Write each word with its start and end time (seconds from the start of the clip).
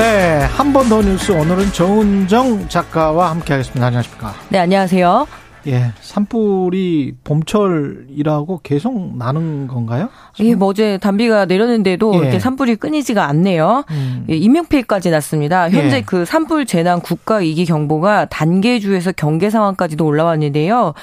네, 0.00 0.38
한 0.56 0.72
번 0.72 0.88
더 0.88 1.02
뉴스 1.02 1.30
오늘은 1.30 1.72
정은정 1.72 2.68
작가와 2.68 3.30
함께 3.32 3.52
하겠습니다. 3.52 3.84
안녕하십니까? 3.88 4.34
네, 4.48 4.58
안녕하세요. 4.60 5.26
예, 5.66 5.92
산불이 6.00 7.14
봄철이라고 7.24 8.60
계속 8.62 9.16
나는 9.16 9.66
건가요? 9.66 10.08
예, 10.40 10.54
뭐 10.54 10.68
어제 10.68 10.98
단비가 10.98 11.44
내렸는데도 11.44 12.14
예. 12.14 12.18
이렇게 12.18 12.38
산불이 12.38 12.76
끊이지가 12.76 13.26
않네요. 13.26 13.84
음. 13.90 14.26
예, 14.30 14.36
인명피해까지 14.36 15.10
났습니다. 15.10 15.68
현재 15.70 15.98
예. 15.98 16.02
그 16.02 16.24
산불 16.24 16.66
재난 16.66 17.00
국가 17.00 17.36
위기 17.36 17.64
경보가 17.64 18.26
단계주에서 18.26 19.12
경계 19.12 19.50
상황까지도 19.50 20.04
올라왔는데요. 20.04 20.94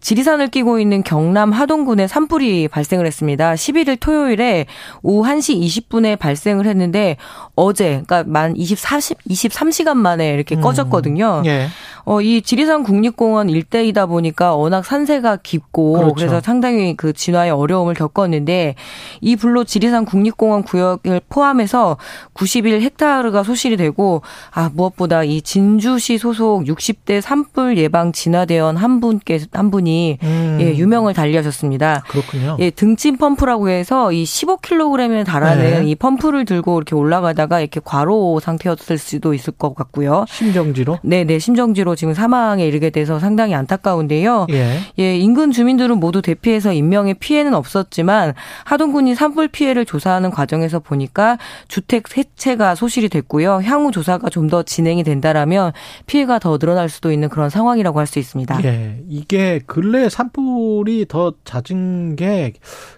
지리산을 0.00 0.48
끼고 0.48 0.78
있는 0.78 1.02
경남 1.02 1.52
하동군에 1.52 2.06
산불이 2.06 2.68
발생을 2.68 3.06
했습니다. 3.06 3.54
11일 3.54 3.98
토요일에 3.98 4.66
오후 5.02 5.28
1시 5.28 5.60
20분에 5.60 6.18
발생을 6.18 6.66
했는데 6.66 7.16
어제 7.54 8.02
그러니까 8.06 8.24
만 8.26 8.56
24, 8.56 8.98
23시간 8.98 9.94
만에 9.94 10.32
이렇게 10.32 10.56
음. 10.56 10.60
꺼졌거든요. 10.60 11.42
예. 11.46 11.66
어, 12.04 12.20
이 12.20 12.40
지리산 12.40 12.84
국립공원 12.84 13.50
일대이다 13.50 14.05
보니까 14.06 14.54
워낙 14.54 14.84
산세가 14.84 15.38
깊고 15.42 15.92
그렇죠. 15.92 16.14
그래서 16.14 16.40
상당히 16.40 16.96
그 16.96 17.12
진화에 17.12 17.50
어려움을 17.50 17.94
겪었는데 17.94 18.74
이 19.20 19.36
불로 19.36 19.64
지리산 19.64 20.04
국립공원 20.04 20.62
구역을 20.62 21.22
포함해서 21.28 21.96
91 22.32 22.80
헥타르가 22.82 23.42
소실이 23.42 23.76
되고 23.76 24.22
아 24.50 24.70
무엇보다 24.72 25.24
이 25.24 25.42
진주시 25.42 26.18
소속 26.18 26.64
60대 26.64 27.20
산불 27.20 27.78
예방 27.78 28.12
진화대원 28.12 28.76
한 28.76 29.00
분께 29.00 29.40
한 29.52 29.70
분이 29.70 30.18
음. 30.22 30.58
예, 30.60 30.76
유명을 30.76 31.14
달리하셨습니다. 31.14 32.04
그렇군요. 32.08 32.56
예, 32.60 32.70
등짐 32.70 33.16
펌프라고 33.16 33.68
해서 33.68 34.12
이 34.12 34.24
15kg에 34.24 35.24
달하는 35.24 35.82
네. 35.82 35.90
이 35.90 35.94
펌프를 35.94 36.44
들고 36.44 36.76
이렇게 36.78 36.94
올라가다가 36.94 37.60
이렇게 37.60 37.80
과로 37.82 38.40
상태였을 38.40 38.98
수도 38.98 39.34
있을 39.34 39.52
것 39.52 39.74
같고요. 39.74 40.24
심정지로? 40.28 40.98
네, 41.02 41.24
네, 41.24 41.38
심정지로 41.38 41.94
지금 41.94 42.14
사망에 42.14 42.66
이르게 42.66 42.90
돼서 42.90 43.18
상당히 43.18 43.54
안타까운 43.54 43.95
데요. 44.08 44.46
예. 44.50 44.78
예, 44.98 45.16
인근 45.18 45.50
주민들은 45.50 45.98
모두 45.98 46.22
대피해서 46.22 46.72
인명의 46.72 47.14
피해는 47.14 47.52
없었지만 47.54 48.34
하동군이 48.64 49.14
산불 49.14 49.48
피해를 49.48 49.84
조사하는 49.84 50.30
과정에서 50.30 50.78
보니까 50.80 51.38
주택 51.68 52.08
세 52.08 52.24
채가 52.36 52.74
소실이 52.74 53.08
됐고요. 53.10 53.60
향후 53.62 53.90
조사가 53.90 54.30
좀 54.30 54.46
더 54.46 54.62
진행이 54.62 55.02
된다라면 55.02 55.72
피해가 56.06 56.38
더 56.38 56.58
늘어날 56.58 56.88
수도 56.88 57.10
있는 57.10 57.28
그런 57.28 57.50
상황이라고 57.50 57.98
할 57.98 58.06
수 58.06 58.20
있습니다. 58.20 58.62
예. 58.64 59.00
이게 59.08 59.60
근래 59.66 60.08
산불이 60.08 61.06
더 61.08 61.34
잦은 61.44 62.14
게 62.14 62.52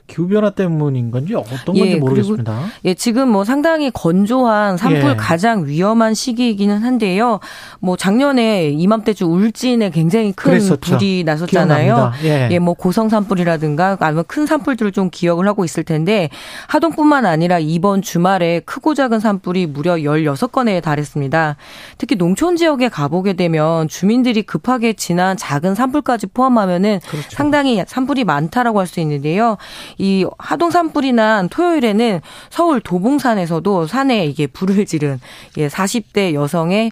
기후변화 0.06 0.50
때문인 0.50 1.10
건지 1.10 1.34
어떤 1.34 1.64
건지 1.66 1.82
예, 1.82 1.96
모르겠습니다. 1.96 2.66
예, 2.84 2.94
지금 2.94 3.30
뭐 3.30 3.44
상당히 3.44 3.90
건조한 3.90 4.76
산불 4.76 5.10
예. 5.10 5.16
가장 5.16 5.66
위험한 5.66 6.14
시기이기는 6.14 6.78
한데요. 6.78 7.40
뭐 7.80 7.96
작년에 7.96 8.70
이맘때쯤 8.70 9.30
울진에 9.30 9.90
굉장히 9.90 10.32
큰 10.32 10.50
그랬었죠. 10.52 10.87
불이 10.90 11.24
났었잖아요. 11.24 11.94
기억납니다. 11.94 12.12
예. 12.24 12.48
예, 12.50 12.58
뭐 12.58 12.74
고성 12.74 13.08
산불이라든가 13.08 13.96
아니면 14.00 14.24
큰 14.26 14.46
산불들을 14.46 14.92
좀 14.92 15.10
기억을 15.10 15.46
하고 15.46 15.64
있을 15.64 15.84
텐데 15.84 16.28
하동뿐만 16.66 17.24
아니라 17.24 17.58
이번 17.58 18.02
주말에 18.02 18.60
크고 18.60 18.94
작은 18.94 19.20
산불이 19.20 19.66
무려 19.66 19.94
16건에 19.94 20.82
달했습니다. 20.82 21.56
특히 21.98 22.16
농촌 22.16 22.56
지역에 22.56 22.88
가보게 22.88 23.34
되면 23.34 23.86
주민들이 23.88 24.42
급하게 24.42 24.92
지난 24.94 25.36
작은 25.36 25.74
산불까지 25.74 26.28
포함하면은 26.28 27.00
그렇죠. 27.08 27.28
상당히 27.30 27.82
산불이 27.86 28.24
많다라고 28.24 28.80
할 28.80 28.88
수 28.88 29.00
있는데요. 29.00 29.58
이 29.98 30.26
하동 30.38 30.70
산불이 30.70 31.12
난 31.12 31.48
토요일에는 31.48 32.20
서울 32.50 32.80
도봉산에서도 32.80 33.86
산에 33.86 34.24
이게 34.24 34.46
불을 34.46 34.86
지른 34.86 35.20
예, 35.58 35.68
40대 35.68 36.32
여성의 36.32 36.90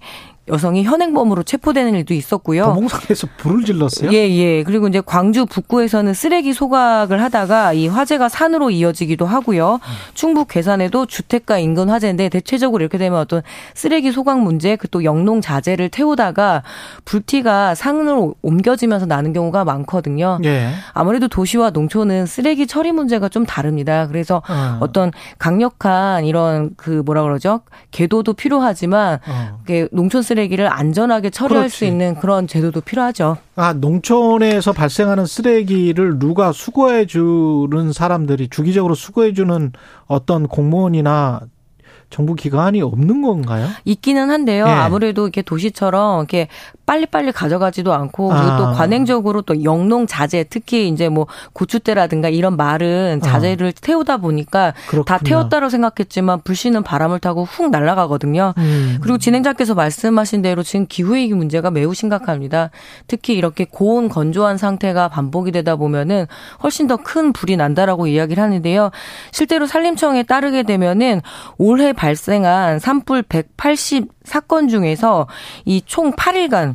여성이 0.49 0.83
현행범으로 0.83 1.43
체포되는 1.43 1.95
일도 1.95 2.15
있었고요. 2.15 2.65
도봉산에서 2.65 3.29
불을 3.37 3.65
질렀어요? 3.65 4.13
예, 4.13 4.29
예. 4.31 4.63
그리고 4.65 4.89
이제 4.89 5.01
광주 5.05 5.47
북구에서는 5.47 6.15
쓰레기 6.15 6.53
소각을 6.53 7.23
하다가 7.23 7.73
이 7.75 7.87
화재가 7.87 8.29
산으로 8.29 8.71
이어지기도 8.71 9.27
하고요. 9.27 9.81
충북 10.15 10.49
괴산에도 10.49 11.07
주택가 11.07 11.59
인근 11.59 11.91
화재인데 11.91 12.29
대체적으로 12.29 12.83
이렇게 12.83 12.99
되면 12.99 13.19
어떤 13.21 13.43
쓰레기 13.75 14.11
소각 14.11 14.41
문제, 14.41 14.75
그 14.75 14.87
또 14.97 15.05
영농 15.05 15.41
자재를 15.41 15.89
태우다가 15.89 16.63
불티가 17.05 17.75
산으로 17.75 18.35
옮겨지면서 18.43 19.07
나는 19.07 19.33
경우가 19.33 19.65
많거든요. 19.65 20.39
예. 20.45 20.71
아무래도 20.93 21.29
도시와 21.29 21.71
농촌은 21.71 22.27
쓰레기 22.27 22.67
처리 22.67 22.93
문제가 22.93 23.29
좀 23.29 23.45
다릅니다. 23.45 24.07
그래서 24.07 24.43
어. 24.49 24.79
어떤 24.81 25.11
강력한 25.39 26.25
이런 26.25 26.71
그 26.77 27.03
뭐라 27.05 27.23
그러죠? 27.23 27.61
계도도 27.91 28.35
필요하지만 28.35 29.19
어. 29.27 29.59
농촌 29.93 30.23
쓰레기 30.23 30.36
를 30.37 30.71
안전하게 30.71 31.31
처리할 31.31 31.63
그렇지. 31.65 31.77
수 31.77 31.85
있는 31.87 32.15
그런 32.15 32.47
제도도 32.47 32.83
필요하죠. 32.83 33.39
아, 33.57 33.73
농촌에서 33.73 34.73
발생하는 34.73 35.25
쓰레기를 35.25 36.19
누가 36.19 36.53
수거해 36.53 37.07
주는 37.07 37.93
사람들이 37.93 38.49
주기적으로 38.49 38.95
수거해 38.95 39.33
주는 39.33 39.73
어떤 40.07 40.47
공무원이나 40.47 41.41
정부 42.11 42.35
기관이 42.35 42.83
없는 42.83 43.23
건가요? 43.23 43.69
있기는 43.85 44.31
한데요. 44.31 44.65
예. 44.67 44.71
아무래도 44.71 45.23
이렇게 45.23 45.43
도시처럼 45.43 46.19
이렇게 46.21 46.49
빨리빨리 46.85 47.33
가져가지도 47.33 47.93
않고 47.95 48.29
그리고 48.29 48.43
아. 48.43 48.57
또 48.59 48.73
관행적으로 48.77 49.43
또 49.43 49.65
영농 49.65 50.07
자재 50.07 50.45
특히 50.49 50.89
이제 50.89 51.09
뭐 51.09 51.27
고추대라든가 51.53 52.29
이런 52.29 52.57
말은 52.57 53.21
자재를 53.23 53.73
태우다 53.73 54.19
보니까 54.19 54.73
다 54.73 54.77
아. 54.77 54.89
그렇군요. 54.89 55.19
태웠다고 55.29 55.69
생각했지만 55.69 56.43
불씨는 56.43 56.83
바람을 56.83 57.19
타고 57.19 57.45
훅 57.45 57.71
날아가거든요. 57.71 58.55
음. 58.59 58.99
그리고 59.01 59.19
진행자께서 59.19 59.75
말씀하신 59.75 60.43
대로 60.43 60.63
지금 60.63 60.87
기후위기 60.89 61.35
문제가 61.35 61.71
매우 61.71 61.95
심각합니다. 61.95 62.71
특히 63.09 63.35
이렇게 63.35 63.65
고온 63.69 64.09
건조한 64.09 64.59
상태가 64.59 65.09
반복이 65.09 65.51
되다 65.51 65.77
보면은 65.77 66.27
훨씬 66.63 66.87
더 66.87 66.97
큰 67.07 67.33
불이 67.33 67.57
난다라고 67.57 68.07
이야기를 68.09 68.43
하는데요. 68.43 68.91
실제로 69.31 69.67
산림청에 69.67 70.25
따르게 70.25 70.65
되면은 70.65 71.21
올해 71.59 71.93
발생한 71.97 72.79
산불 72.79 73.23
180 73.23 74.09
사건 74.25 74.69
중에서 74.69 75.27
이 75.65 75.81
총 75.87 76.13
8일간 76.13 76.75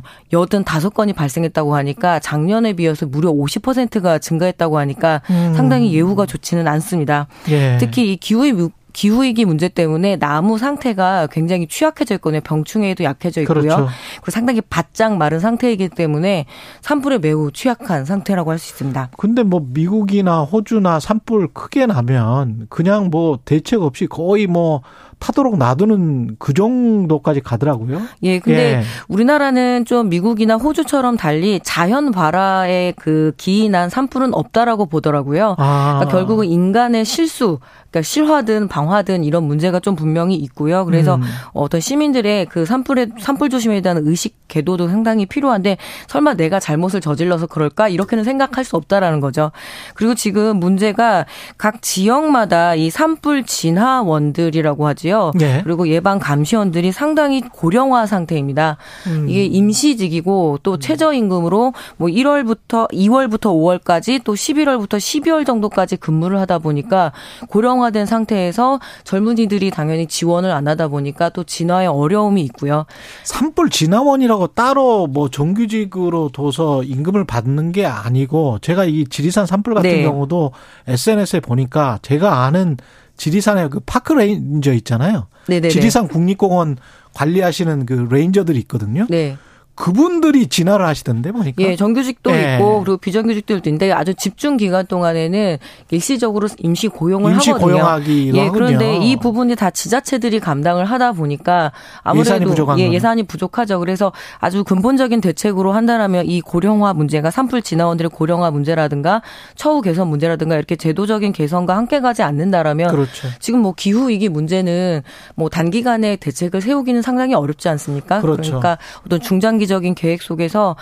85건이 0.64 1.14
발생했다고 1.14 1.74
하니까 1.76 2.18
작년에 2.18 2.72
비해서 2.72 3.06
무려 3.06 3.30
50%가 3.30 4.18
증가했다고 4.18 4.78
하니까 4.78 5.22
음. 5.30 5.52
상당히 5.54 5.94
예후가 5.94 6.26
좋지는 6.26 6.66
않습니다. 6.68 7.28
예. 7.48 7.76
특히 7.78 8.12
이 8.12 8.16
기후위 8.16 8.68
기후위기 8.92 9.46
문제 9.46 9.70
때문에 9.70 10.16
나무 10.16 10.58
상태가 10.58 11.26
굉장히 11.32 11.66
취약해져 11.66 12.16
있거든요. 12.16 12.42
병충해에도 12.44 13.04
약해져 13.04 13.40
있고요. 13.40 13.62
그렇죠. 13.62 13.88
그리고 14.16 14.30
상당히 14.30 14.60
바짝 14.60 15.16
마른 15.16 15.40
상태이기 15.40 15.88
때문에 15.88 16.44
산불에 16.82 17.18
매우 17.18 17.50
취약한 17.52 18.04
상태라고 18.04 18.50
할 18.50 18.58
수 18.58 18.72
있습니다. 18.74 19.08
근데 19.16 19.42
뭐 19.44 19.64
미국이나 19.72 20.42
호주나 20.42 21.00
산불 21.00 21.54
크게 21.54 21.86
나면 21.86 22.66
그냥 22.68 23.08
뭐 23.10 23.38
대책 23.46 23.80
없이 23.82 24.06
거의 24.06 24.46
뭐 24.46 24.82
타도록 25.22 25.56
놔두는 25.56 26.34
그 26.40 26.52
정도까지 26.52 27.42
가더라고요. 27.42 28.02
예, 28.24 28.40
근데 28.40 28.74
예. 28.74 28.82
우리나라는 29.06 29.84
좀 29.84 30.08
미국이나 30.08 30.56
호주처럼 30.56 31.16
달리 31.16 31.60
자연 31.62 32.10
발화에 32.10 32.94
그 32.96 33.32
기인한 33.36 33.88
산불은 33.88 34.34
없다라고 34.34 34.86
보더라고요. 34.86 35.54
아. 35.58 35.98
그러니까 36.00 36.10
결국은 36.10 36.46
인간의 36.46 37.04
실수, 37.04 37.60
그러니까 37.92 38.02
실화든 38.02 38.68
방화든 38.68 39.22
이런 39.22 39.44
문제가 39.44 39.78
좀 39.78 39.94
분명히 39.94 40.34
있고요. 40.34 40.84
그래서 40.86 41.16
음. 41.16 41.22
어떤 41.52 41.80
시민들의 41.80 42.46
그 42.46 42.64
산불에 42.64 43.08
산불 43.20 43.50
조심에 43.50 43.80
대한 43.80 43.98
의식 44.02 44.48
계도도 44.48 44.88
상당히 44.88 45.26
필요한데 45.26 45.76
설마 46.08 46.34
내가 46.34 46.58
잘못을 46.58 47.00
저질러서 47.00 47.46
그럴까 47.46 47.88
이렇게는 47.88 48.24
생각할 48.24 48.64
수 48.64 48.76
없다라는 48.76 49.20
거죠. 49.20 49.52
그리고 49.94 50.14
지금 50.14 50.56
문제가 50.56 51.26
각 51.58 51.82
지역마다 51.82 52.74
이 52.74 52.90
산불 52.90 53.44
진화원들이라고 53.44 54.86
하지요. 54.86 55.11
있고요. 55.12 55.32
네. 55.34 55.60
그리고 55.62 55.86
예방 55.88 56.18
감시원들이 56.18 56.90
상당히 56.90 57.42
고령화 57.42 58.06
상태입니다. 58.06 58.78
음. 59.06 59.28
이게 59.28 59.44
임시직이고 59.44 60.60
또 60.62 60.72
음. 60.72 60.80
최저임금으로 60.80 61.74
뭐 61.98 62.08
1월부터 62.08 62.90
2월부터 62.90 63.52
5월까지 63.52 64.24
또 64.24 64.34
11월부터 64.34 64.96
12월 64.96 65.46
정도까지 65.46 65.96
근무를 65.96 66.40
하다 66.40 66.58
보니까 66.58 67.12
고령화된 67.48 68.06
상태에서 68.06 68.80
젊은이들이 69.04 69.70
당연히 69.70 70.06
지원을 70.06 70.50
안 70.50 70.66
하다 70.66 70.88
보니까 70.88 71.28
또 71.28 71.44
진화에 71.44 71.86
어려움이 71.86 72.42
있고요. 72.42 72.86
산불 73.24 73.70
진화원이라고 73.70 74.48
따로 74.48 75.06
뭐 75.06 75.28
정규직으로 75.28 76.30
둬서 76.32 76.82
임금을 76.82 77.24
받는 77.24 77.72
게 77.72 77.84
아니고 77.84 78.58
제가 78.60 78.84
이 78.84 79.04
지리산 79.04 79.46
산불 79.46 79.74
같은 79.74 79.90
네. 79.90 80.02
경우도 80.02 80.52
SNS에 80.86 81.40
보니까 81.40 81.98
제가 82.02 82.44
아는 82.44 82.76
지리산에 83.22 83.68
그 83.68 83.78
park 83.86 84.12
ranger 84.14 84.72
있잖아요. 84.72 85.28
네네네. 85.46 85.68
지리산 85.68 86.08
국립공원 86.08 86.76
관리하시는 87.14 87.86
그 87.86 88.08
레인저들이 88.10 88.58
있거든요. 88.60 89.06
네. 89.08 89.36
그분들이 89.82 90.46
진화를 90.46 90.86
하시던데 90.86 91.32
보니까. 91.32 91.60
예, 91.60 91.74
정규직도 91.74 92.30
예. 92.30 92.54
있고 92.54 92.84
그리고 92.84 92.98
비정규직들도 92.98 93.68
있는데 93.68 93.90
아주 93.90 94.14
집중 94.14 94.56
기간 94.56 94.86
동안에는 94.86 95.58
일시적으로 95.90 96.46
임시 96.58 96.86
고용을 96.86 97.32
임시 97.32 97.50
하거든요. 97.50 97.72
고용하기 97.72 98.30
예, 98.32 98.48
그런데 98.50 98.84
하군요. 98.84 99.04
이 99.04 99.16
부분이 99.16 99.56
다 99.56 99.70
지자체들이 99.70 100.38
감당을 100.38 100.84
하다 100.84 101.14
보니까 101.14 101.72
아무래도 102.04 102.30
예산이, 102.30 102.44
부족한 102.44 102.78
예, 102.78 102.92
예산이 102.92 103.24
부족하죠. 103.24 103.80
그래서 103.80 104.12
아주 104.38 104.62
근본적인 104.62 105.20
대책으로 105.20 105.72
한다라면 105.72 106.26
이 106.26 106.40
고령화 106.42 106.94
문제가 106.94 107.32
산불 107.32 107.62
진화원들의 107.62 108.10
고령화 108.10 108.52
문제라든가 108.52 109.20
처우 109.56 109.82
개선 109.82 110.06
문제라든가 110.06 110.54
이렇게 110.54 110.76
제도적인 110.76 111.32
개선과 111.32 111.76
함께 111.76 111.98
가지 111.98 112.22
않는다라면 112.22 112.88
그렇죠. 112.88 113.26
지금 113.40 113.58
뭐 113.58 113.74
기후 113.76 114.10
위기 114.10 114.28
문제는 114.28 115.02
뭐 115.34 115.48
단기간에 115.48 116.14
대책을 116.14 116.60
세우기는 116.60 117.02
상당히 117.02 117.34
어렵지 117.34 117.68
않습니까? 117.68 118.20
그렇죠. 118.20 118.42
그러니까 118.42 118.78
어떤 119.04 119.18
중장기 119.18 119.71
장기적인 119.72 119.94
계획 119.94 120.22
속에서 120.22 120.76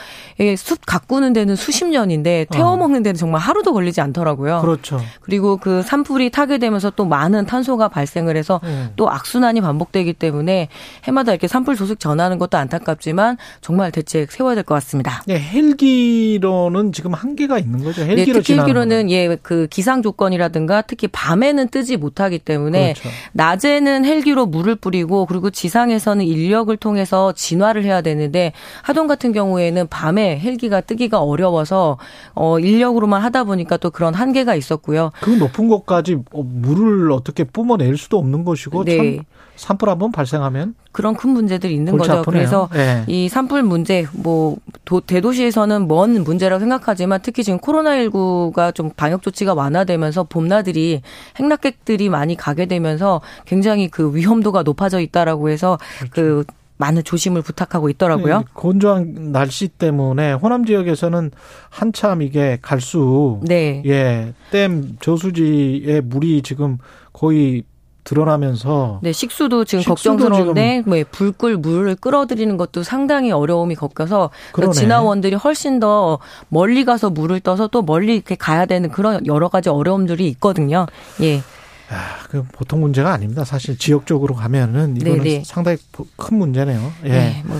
숲 0.56 0.84
가꾸는 0.84 1.32
데는 1.32 1.54
수십 1.54 1.86
년인데 1.86 2.46
태워 2.50 2.76
먹는 2.76 3.02
데는 3.04 3.16
정말 3.16 3.40
하루도 3.40 3.72
걸리지 3.72 4.00
않더라고요. 4.00 4.60
그렇죠. 4.60 5.00
그리고 5.20 5.56
그 5.56 5.82
산불이 5.82 6.30
타게 6.30 6.58
되면서 6.58 6.90
또 6.90 7.04
많은 7.04 7.46
탄소가 7.46 7.88
발생을 7.88 8.36
해서 8.36 8.60
음. 8.64 8.90
또 8.96 9.08
악순환이 9.08 9.60
반복되기 9.60 10.14
때문에 10.14 10.68
해마다 11.04 11.32
이렇게 11.32 11.46
산불 11.46 11.76
소식 11.76 12.00
전하는 12.00 12.38
것도 12.38 12.58
안타깝지만 12.58 13.38
정말 13.60 13.92
대책 13.92 14.32
세워야 14.32 14.54
될 14.56 14.64
것 14.64 14.74
같습니다. 14.74 15.22
네, 15.26 15.40
헬기로는 15.40 16.92
지금 16.92 17.14
한계가 17.14 17.58
있는 17.58 17.82
거죠. 17.82 18.02
헬기로 18.02 18.24
네, 18.24 18.32
특히 18.32 18.58
헬기로는 18.58 19.10
예, 19.10 19.36
그 19.42 19.66
기상 19.70 20.02
조건이라든가 20.02 20.82
특히 20.82 21.08
밤에는 21.08 21.68
뜨지 21.68 21.96
못하기 21.96 22.40
때문에 22.40 22.94
그렇죠. 22.94 23.08
낮에는 23.32 24.04
헬기로 24.04 24.46
물을 24.46 24.74
뿌리고 24.74 25.26
그리고 25.26 25.50
지상에서는 25.50 26.24
인력을 26.24 26.74
통해서 26.76 27.32
진화를 27.32 27.84
해야 27.84 28.00
되는데 28.02 28.52
하동 28.82 29.06
같은 29.06 29.32
경우에는 29.32 29.88
밤에 29.88 30.38
헬기가 30.38 30.80
뜨기가 30.80 31.20
어려워서 31.20 31.98
어 32.34 32.58
인력으로만 32.58 33.22
하다 33.22 33.44
보니까 33.44 33.76
또 33.76 33.90
그런 33.90 34.14
한계가 34.14 34.54
있었고요. 34.54 35.12
그 35.20 35.30
높은 35.30 35.68
곳까지 35.68 36.18
어, 36.32 36.42
물을 36.42 37.12
어떻게 37.12 37.44
뿜어낼 37.44 37.96
수도 37.96 38.18
없는 38.18 38.44
것이고 38.44 38.84
네. 38.84 38.96
참 38.96 39.24
산불 39.60 39.90
한번 39.90 40.10
발생하면 40.10 40.74
그런 40.90 41.14
큰 41.14 41.30
문제들이 41.30 41.74
있는 41.74 41.98
거죠. 41.98 42.12
아프네요. 42.12 42.24
그래서 42.24 42.68
네. 42.72 43.04
이 43.06 43.28
산불 43.28 43.62
문제 43.62 44.06
뭐 44.12 44.56
도, 44.86 45.00
대도시에서는 45.00 45.86
먼 45.86 46.24
문제라고 46.24 46.60
생각하지만 46.60 47.20
특히 47.22 47.44
지금 47.44 47.58
코로나19가 47.58 48.74
좀 48.74 48.90
방역 48.96 49.20
조치가 49.20 49.52
완화되면서 49.52 50.24
봄나들이 50.24 51.02
행락객들이 51.38 52.08
많이 52.08 52.36
가게 52.36 52.64
되면서 52.64 53.20
굉장히 53.44 53.88
그 53.88 54.14
위험도가 54.16 54.62
높아져 54.62 54.98
있다라고 54.98 55.50
해서 55.50 55.78
그렇죠. 55.98 56.12
그 56.14 56.44
많은 56.80 57.04
조심을 57.04 57.42
부탁하고 57.42 57.90
있더라고요. 57.90 58.38
네, 58.38 58.44
건조한 58.54 59.32
날씨 59.32 59.68
때문에 59.68 60.32
호남 60.32 60.64
지역에서는 60.64 61.30
한참 61.68 62.22
이게 62.22 62.58
갈수 62.62 63.40
네. 63.42 63.82
예, 63.86 64.32
댐 64.50 64.96
저수지에 64.98 66.00
물이 66.00 66.40
지금 66.42 66.78
거의 67.12 67.64
드러나면서 68.02 69.00
네 69.02 69.12
식수도 69.12 69.66
지금 69.66 69.82
식수도 69.82 70.16
걱정스러운데 70.16 70.84
뭐 70.86 70.96
불꿀 71.10 71.58
물을 71.58 71.94
끌어들이는 71.94 72.56
것도 72.56 72.82
상당히 72.82 73.30
어려움이 73.30 73.74
겪어서 73.74 74.30
그 74.52 74.70
진화원들이 74.70 75.36
훨씬 75.36 75.80
더 75.80 76.18
멀리 76.48 76.86
가서 76.86 77.10
물을 77.10 77.40
떠서 77.40 77.66
또 77.66 77.82
멀리 77.82 78.14
이렇게 78.14 78.36
가야 78.36 78.64
되는 78.64 78.90
그런 78.90 79.26
여러 79.26 79.48
가지 79.48 79.68
어려움들이 79.68 80.26
있거든요. 80.28 80.86
예. 81.20 81.42
아, 81.90 82.26
그 82.28 82.44
보통 82.52 82.80
문제가 82.80 83.12
아닙니다. 83.12 83.44
사실 83.44 83.76
지역적으로 83.76 84.34
가면은 84.34 84.96
이거는 84.96 85.24
네네. 85.24 85.42
상당히 85.44 85.78
큰 86.16 86.38
문제네요. 86.38 86.92
예. 87.04 87.08
네, 87.08 87.42
뭐. 87.44 87.58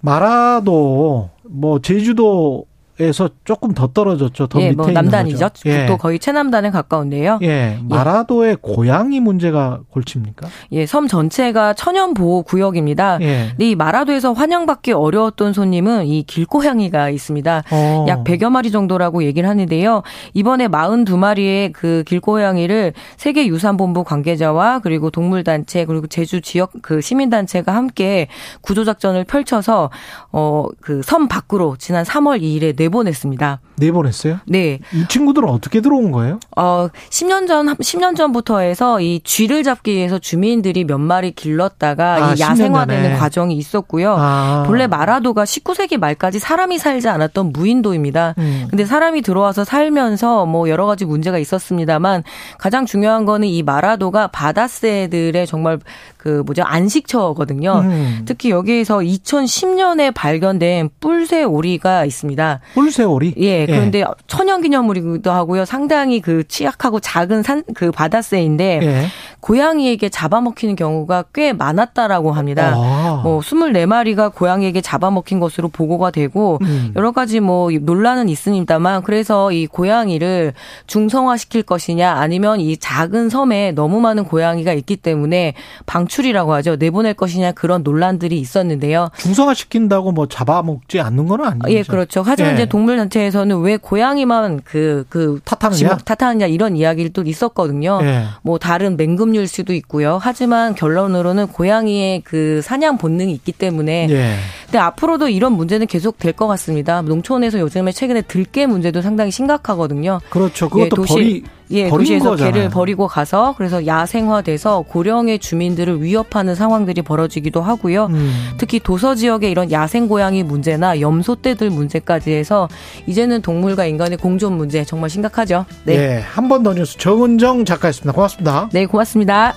마라도 0.00 1.30
뭐 1.42 1.80
제주도 1.80 2.66
에서 3.00 3.30
조금 3.44 3.72
더 3.74 3.86
떨어졌죠. 3.88 4.46
더 4.46 4.60
예, 4.60 4.72
뭐 4.72 4.86
밑에 4.86 4.92
뭐 4.92 5.02
남단이죠. 5.02 5.48
예. 5.66 5.86
또 5.86 5.96
거의 5.96 6.18
최남단에 6.18 6.70
가까운데요. 6.70 7.38
예, 7.42 7.46
예. 7.46 7.78
마라도의 7.88 8.50
예. 8.52 8.56
고양이 8.60 9.20
문제가 9.20 9.80
골칩니까? 9.90 10.48
예, 10.72 10.86
섬 10.86 11.08
전체가 11.08 11.72
천연 11.74 12.14
보호 12.14 12.42
구역입니다. 12.42 13.18
예. 13.22 13.52
이 13.58 13.74
마라도에서 13.74 14.32
환영받기 14.34 14.92
어려웠던 14.92 15.52
손님은 15.52 16.06
이 16.06 16.22
길고양이가 16.24 17.10
있습니다. 17.10 17.62
어. 17.70 18.04
약 18.08 18.24
100여 18.24 18.50
마리 18.50 18.70
정도라고 18.70 19.24
얘기를 19.24 19.48
하는데요. 19.48 20.02
이번에 20.34 20.68
42마리의 20.68 21.72
그 21.72 22.04
길고양이를 22.06 22.92
세계 23.16 23.46
유산본부 23.46 24.04
관계자와 24.04 24.80
그리고 24.80 25.10
동물 25.10 25.42
단체 25.44 25.84
그리고 25.86 26.06
제주 26.06 26.40
지역 26.40 26.72
그 26.82 27.00
시민 27.00 27.30
단체가 27.30 27.74
함께 27.74 28.28
구조 28.60 28.84
작전을 28.84 29.24
펼쳐서 29.24 29.90
어 30.32 30.66
그 30.80 31.00
섬 31.02 31.28
밖으로 31.28 31.76
지난 31.78 32.04
3월 32.04 32.42
2일에 32.42 32.76
내 32.76 32.88
내보냈습니다. 32.90 33.60
내보냈어요? 33.76 34.40
네. 34.46 34.78
이 34.92 35.04
친구들은 35.08 35.48
어떻게 35.48 35.80
들어온 35.80 36.10
거예요? 36.10 36.38
어, 36.56 36.88
10년 37.08 37.46
전, 37.46 37.66
10년 37.66 38.16
전부터 38.16 38.58
해서 38.58 39.00
이 39.00 39.20
쥐를 39.24 39.62
잡기 39.62 39.92
위해서 39.92 40.18
주민들이 40.18 40.84
몇 40.84 40.98
마리 40.98 41.30
길렀다가 41.30 42.30
아, 42.30 42.34
이 42.34 42.40
야생화되는 42.40 43.16
과정이 43.16 43.54
있었고요. 43.56 44.14
아. 44.18 44.64
본래 44.66 44.86
마라도가 44.86 45.44
19세기 45.44 45.98
말까지 45.98 46.38
사람이 46.38 46.78
살지 46.78 47.08
않았던 47.08 47.52
무인도입니다. 47.52 48.34
음. 48.38 48.66
근데 48.68 48.84
사람이 48.84 49.22
들어와서 49.22 49.64
살면서 49.64 50.46
뭐 50.46 50.68
여러 50.68 50.86
가지 50.86 51.04
문제가 51.04 51.38
있었습니다만 51.38 52.24
가장 52.58 52.84
중요한 52.84 53.24
거는 53.24 53.48
이 53.48 53.62
마라도가 53.62 54.26
바다새들의 54.28 55.46
정말 55.46 55.78
그 56.16 56.42
뭐죠 56.44 56.62
안식처거든요. 56.64 57.80
음. 57.84 58.22
특히 58.26 58.50
여기에서 58.50 58.98
2010년에 58.98 60.12
발견된 60.14 60.90
뿔새 61.00 61.44
오리가 61.44 62.04
있습니다. 62.04 62.60
뿔새 62.80 63.04
오리? 63.04 63.34
예. 63.36 63.66
그런데 63.66 64.00
예. 64.00 64.04
천연기념물이기도 64.26 65.30
하고요. 65.30 65.64
상당히 65.64 66.20
그 66.20 66.46
취약하고 66.48 67.00
작은 67.00 67.42
산 67.42 67.62
그 67.74 67.90
바다새인데 67.90 68.80
예. 68.82 69.04
고양이에게 69.40 70.08
잡아먹히는 70.08 70.76
경우가 70.76 71.24
꽤 71.34 71.52
많았다라고 71.52 72.32
합니다. 72.32 72.74
아. 73.10 73.20
뭐 73.22 73.40
24마리가 73.40 74.32
고양이에게 74.34 74.80
잡아먹힌 74.80 75.40
것으로 75.40 75.68
보고가 75.68 76.10
되고 76.10 76.58
음. 76.62 76.92
여러 76.94 77.12
가지 77.12 77.40
뭐 77.40 77.70
논란은 77.70 78.28
있습니다만 78.28 79.02
그래서 79.02 79.50
이 79.50 79.66
고양이를 79.66 80.52
중성화시킬 80.86 81.62
것이냐 81.64 82.12
아니면 82.12 82.60
이 82.60 82.76
작은 82.76 83.28
섬에 83.28 83.72
너무 83.72 84.00
많은 84.00 84.24
고양이가 84.24 84.72
있기 84.74 84.96
때문에 84.96 85.54
방출이라고 85.86 86.52
하죠. 86.54 86.76
내보낼 86.76 87.14
것이냐 87.14 87.52
그런 87.52 87.82
논란들이 87.82 88.38
있었는데요. 88.38 89.08
중성화시킨다고 89.16 90.12
뭐 90.12 90.26
잡아먹지 90.26 91.00
않는 91.00 91.26
건 91.26 91.44
아니죠. 91.44 91.70
예, 91.70 91.82
그렇죠. 91.82 92.22
하지만 92.24 92.52
예. 92.52 92.54
이제 92.54 92.66
동물 92.66 92.96
단체에서는 92.96 93.60
왜 93.60 93.76
고양이만 93.76 94.60
그, 94.64 95.04
그, 95.08 95.40
탓하느냐? 95.44 95.98
탓하느냐 96.04 96.46
이런 96.46 96.76
이야기를 96.76 97.12
또 97.12 97.22
있었거든요. 97.22 97.98
예. 98.02 98.24
뭐 98.42 98.58
다른 98.58 98.96
맹금 98.96 99.30
위험일 99.40 99.48
수도 99.48 99.72
있고요. 99.74 100.18
하지만 100.20 100.74
결론으로는 100.74 101.48
고양이의 101.48 102.22
그 102.22 102.60
사냥 102.62 102.98
본능이 103.00 103.32
있기 103.32 103.52
때문에 103.52 104.08
예. 104.10 104.34
근데 104.66 104.78
앞으로도 104.78 105.28
이런 105.28 105.52
문제는 105.54 105.86
계속 105.86 106.18
될 106.18 106.30
것 106.32 106.46
같습니다. 106.46 107.02
농촌에서 107.02 107.58
요즘에 107.58 107.92
최근에 107.92 108.22
들깨 108.22 108.66
문제도 108.66 109.02
상당히 109.02 109.30
심각하거든요. 109.30 110.20
그렇죠. 110.30 110.68
그것도 110.68 110.84
예, 110.84 110.88
도시, 110.88 111.12
버리 111.14 111.44
예, 111.72 111.88
도시에서 111.88 112.30
거잖아요. 112.30 112.52
개를 112.52 112.68
버리고 112.70 113.06
가서 113.06 113.54
그래서 113.58 113.84
야생화돼서 113.86 114.82
고령의 114.88 115.38
주민들을 115.38 116.02
위협하는 116.02 116.54
상황들이 116.54 117.02
벌어지기도 117.02 117.60
하고요. 117.62 118.06
음. 118.06 118.50
특히 118.58 118.78
도서 118.80 119.14
지역의 119.14 119.50
이런 119.50 119.70
야생 119.70 120.08
고양이 120.08 120.42
문제나 120.42 121.00
염소떼들 121.00 121.70
문제까지 121.70 122.32
해서 122.32 122.68
이제는 123.06 123.42
동물과 123.42 123.86
인간의 123.86 124.18
공존 124.18 124.56
문제 124.56 124.84
정말 124.84 125.10
심각하죠. 125.10 125.66
네. 125.84 125.96
네 125.96 126.20
한번 126.20 126.62
더 126.62 126.74
뉴스 126.74 126.96
정은정 126.98 127.64
작가였습니다. 127.64 128.12
고맙습니다. 128.12 128.68
네, 128.72 128.86
고맙습니다. 128.86 129.54